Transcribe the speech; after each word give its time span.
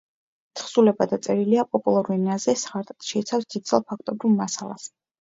თხზულება 0.61 1.07
დაწერილია 1.11 1.67
პოპულარულ 1.77 2.17
ენაზე, 2.17 2.57
სხარტად, 2.65 2.99
შეიცავს 3.13 3.49
დიდძალ 3.57 3.89
ფაქტობრივ 3.89 4.39
მასალას. 4.45 4.95